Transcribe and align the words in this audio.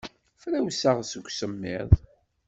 Frawseɣ 0.41 0.97
seg 1.03 1.25
usemmiḍ. 1.29 1.89